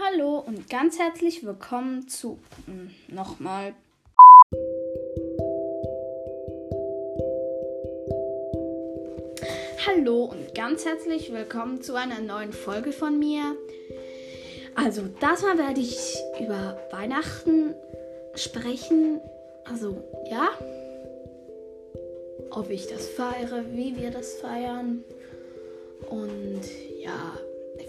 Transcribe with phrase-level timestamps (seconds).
[0.00, 3.74] Hallo und ganz herzlich willkommen zu hm, nochmal.
[9.86, 13.54] Hallo und ganz herzlich willkommen zu einer neuen Folge von mir.
[14.74, 17.74] Also, das Mal werde ich über Weihnachten
[18.34, 19.20] sprechen.
[19.64, 20.48] Also, ja.
[22.50, 25.04] Ob ich das feiere, wie wir das feiern.
[26.08, 26.62] Und
[26.98, 27.36] ja,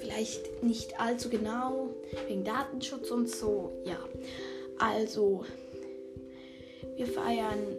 [0.04, 1.90] vielleicht nicht allzu genau,
[2.28, 3.72] wegen Datenschutz und so.
[3.86, 3.98] Ja,
[4.78, 5.46] also
[6.96, 7.78] wir feiern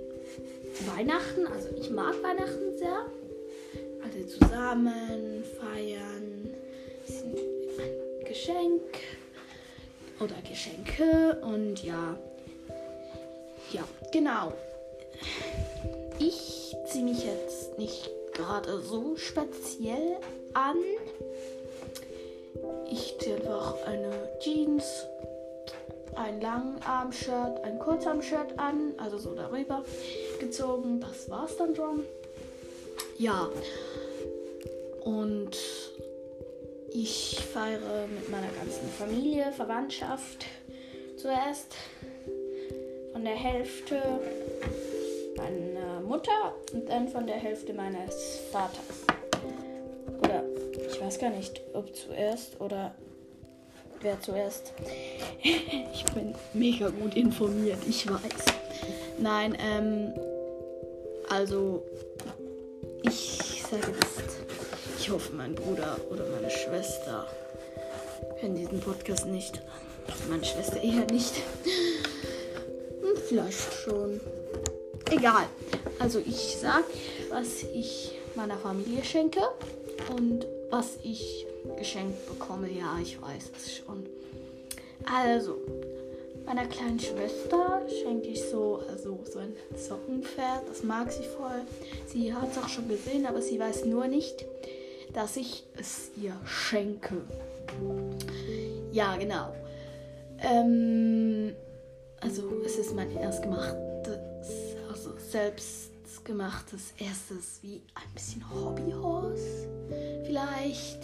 [0.97, 3.07] Weihnachten, also ich mag Weihnachten sehr.
[4.03, 6.55] Also zusammen feiern,
[7.09, 8.83] ein Geschenk
[10.21, 12.17] oder Geschenke und ja,
[13.73, 13.83] ja,
[14.13, 14.53] genau.
[16.19, 20.17] Ich ziehe mich jetzt nicht gerade so speziell
[20.53, 20.77] an.
[22.95, 24.85] Ich ziehe einfach eine Jeans,
[26.15, 29.85] ein Langarm-Shirt, ein Kurzarm-Shirt an, also so darüber
[30.39, 31.01] gezogen.
[31.01, 32.05] Das war's dann schon.
[33.19, 33.49] Ja.
[35.03, 35.59] Und
[36.93, 40.47] ich feiere mit meiner ganzen Familie, Verwandtschaft
[41.17, 41.75] zuerst
[43.13, 44.01] von der Hälfte
[45.37, 49.03] meiner Mutter und dann von der Hälfte meines Vaters.
[50.23, 50.45] Oder
[51.05, 52.95] weiß gar nicht, ob zuerst oder
[54.01, 54.73] wer zuerst.
[55.43, 58.45] ich bin mega gut informiert, ich weiß.
[59.19, 60.15] Nein, ähm,
[61.29, 61.85] also
[63.03, 64.41] ich sage jetzt,
[64.99, 67.27] ich hoffe, mein Bruder oder meine Schwester
[68.39, 69.61] hören diesen Podcast nicht.
[70.29, 71.35] Meine Schwester eher nicht.
[73.29, 74.21] Vielleicht schon.
[75.11, 75.45] Egal.
[75.99, 76.85] Also ich sag,
[77.31, 79.41] was ich meiner Familie schenke
[80.17, 81.47] und was ich
[81.79, 82.69] geschenkt bekomme.
[82.69, 84.05] Ja, ich weiß es schon.
[85.05, 85.59] Also,
[86.45, 90.69] meiner kleinen Schwester schenke ich so, also so ein Sockenpferd.
[90.69, 91.63] Das mag sie voll.
[92.09, 94.45] Sie hat es auch schon gesehen, aber sie weiß nur nicht,
[95.13, 97.23] dass ich es ihr schenke.
[98.91, 99.55] Ja, genau.
[100.41, 101.55] Ähm,
[102.21, 104.19] also es ist mein erst gemachtes,
[104.91, 105.93] also selbst
[106.25, 109.69] gemachtes erstes wie ein bisschen Hobbyhorse.
[110.25, 111.01] Vielleicht.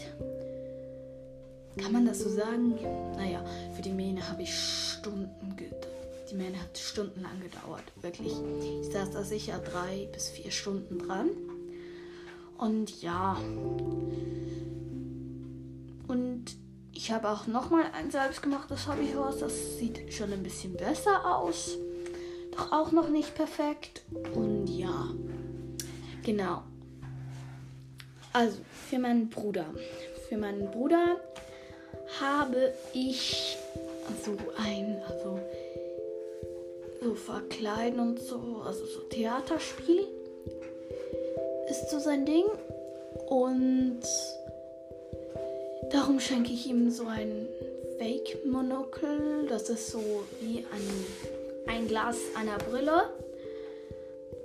[1.76, 2.74] Kann man das so sagen?
[3.16, 5.86] Naja, für die Mähne habe ich Stunden gedauert.
[6.30, 7.84] Die Mähne hat stundenlang gedauert.
[8.02, 8.32] Wirklich.
[8.82, 11.30] Ich saß da sicher drei bis vier Stunden dran.
[12.56, 13.36] Und ja.
[16.06, 16.44] Und
[16.92, 19.40] ich habe auch nochmal ein selbstgemachtes Hobbyhorse.
[19.40, 21.78] Das sieht schon ein bisschen besser aus.
[22.52, 24.02] Doch auch noch nicht perfekt.
[24.34, 25.08] Und ja.
[26.22, 26.62] Genau.
[28.32, 28.58] Also,
[28.88, 29.66] für meinen Bruder.
[30.28, 31.20] Für meinen Bruder
[32.20, 33.56] habe ich
[34.24, 35.40] so ein, also
[37.02, 40.06] so verkleiden und so, also so Theaterspiel
[41.68, 42.44] ist so sein Ding
[43.28, 44.00] und
[45.90, 47.48] darum schenke ich ihm so ein
[47.98, 53.10] Fake Monokel, das ist so wie ein, ein Glas einer Brille,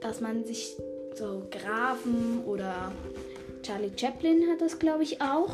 [0.02, 0.78] dass man sich
[1.16, 2.92] so Grafen oder
[3.66, 5.50] Charlie Chaplin hat das glaube ich auch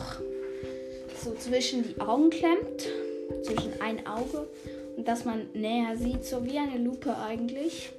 [1.23, 2.89] so zwischen die Augen klemmt,
[3.43, 4.49] zwischen ein Auge
[4.97, 7.93] und dass man näher sieht, so wie eine Lupe eigentlich.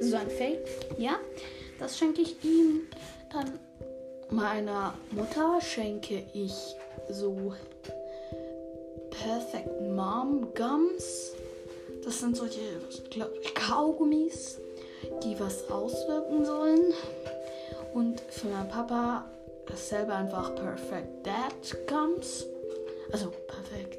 [0.00, 1.18] So ein Fake, ja.
[1.78, 2.88] Das schenke ich ihm.
[3.30, 3.58] Dann
[4.30, 6.54] meiner Mutter schenke ich
[7.10, 7.52] so
[9.10, 11.34] Perfect Mom Gums.
[12.04, 12.80] Das sind solche
[13.54, 14.58] Kaugummis,
[15.22, 16.94] die was auswirken sollen.
[17.92, 19.26] Und für meinen Papa
[19.68, 22.46] dasselbe einfach Perfect Dad Gums.
[23.12, 23.98] Also perfekt.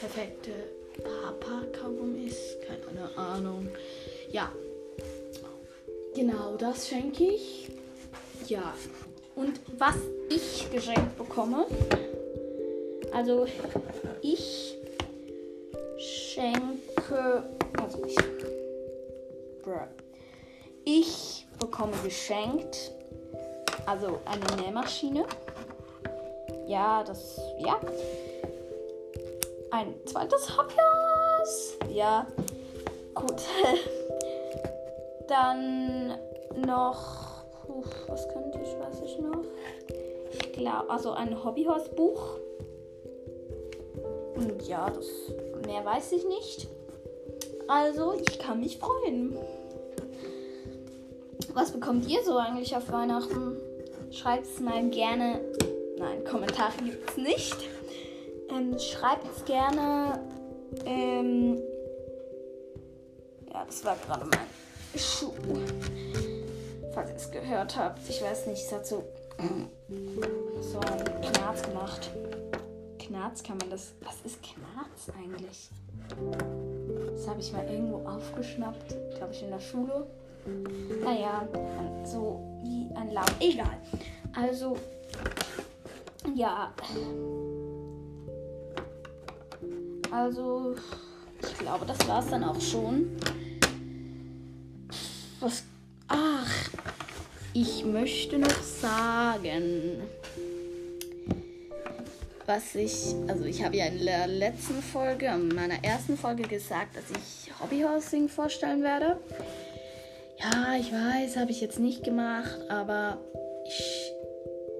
[0.00, 0.50] Perfekte
[1.02, 2.56] Papa-Kaugummis.
[2.66, 3.68] Keine Ahnung.
[4.30, 4.52] Ja.
[6.14, 7.70] Genau, das schenke ich.
[8.48, 8.74] Ja.
[9.34, 9.96] Und was
[10.30, 11.66] ich geschenkt bekomme.
[13.12, 13.46] Also
[14.22, 14.76] ich
[15.98, 17.44] schenke.
[17.80, 18.16] Also ich.
[19.62, 19.86] Bruh.
[20.84, 22.92] Ich bekomme geschenkt.
[23.86, 25.24] Also eine Nähmaschine
[26.66, 27.78] ja, das, ja.
[29.70, 31.78] Ein zweites Hobbyhaus.
[31.88, 32.26] Ja,
[33.14, 33.42] gut.
[35.28, 36.18] Dann
[36.66, 39.44] noch, puh, was könnte ich, weiß ich noch.
[40.32, 42.38] Ich glaube, also ein Hobbyhausbuch.
[44.34, 45.06] Und ja, das
[45.66, 46.68] mehr weiß ich nicht.
[47.68, 49.36] Also, ich kann mich freuen.
[51.54, 53.56] Was bekommt ihr so eigentlich auf Weihnachten?
[54.10, 55.40] Schreibt es mal gerne
[55.98, 57.56] Nein, Kommentare gibt es nicht.
[58.50, 60.20] Ähm, Schreibt es gerne.
[60.84, 61.58] Ähm,
[63.50, 65.32] ja, das war gerade mein Schuh.
[66.92, 68.00] Falls ihr es gehört habt.
[68.08, 69.04] Ich weiß nicht, es hat so,
[70.60, 72.10] so einen Knarz gemacht.
[72.98, 73.94] Knarz kann man das.
[74.02, 75.70] Was ist Knarz eigentlich?
[77.14, 80.06] Das habe ich mal irgendwo aufgeschnappt, glaube ich, in der Schule.
[81.02, 81.48] Naja,
[82.04, 83.32] so wie ein Laut.
[83.40, 83.78] Egal.
[84.34, 84.76] Also,
[86.34, 86.72] ja.
[90.10, 90.74] Also,
[91.42, 93.16] ich glaube, das war es dann auch schon.
[95.40, 95.64] Was.
[96.08, 96.70] Ach,
[97.52, 100.02] ich möchte noch sagen,
[102.46, 103.14] was ich.
[103.26, 107.52] Also, ich habe ja in der letzten Folge, in meiner ersten Folge gesagt, dass ich
[107.60, 109.18] Hobbyhousing vorstellen werde.
[110.38, 113.18] Ja, ich weiß, habe ich jetzt nicht gemacht, aber
[113.66, 114.12] ich.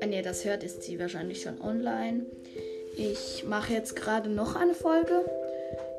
[0.00, 2.26] Wenn ihr das hört, ist sie wahrscheinlich schon online.
[2.97, 5.25] Ich mache jetzt gerade noch eine Folge,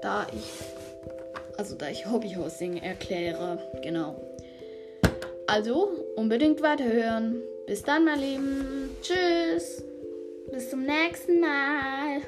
[0.01, 4.21] da ich, also da ich Hobbyhosting erkläre, genau.
[5.47, 7.41] Also unbedingt weiterhören.
[7.65, 8.89] Bis dann, mein Lieben.
[9.01, 9.83] Tschüss.
[10.51, 12.21] Bis zum nächsten Mal.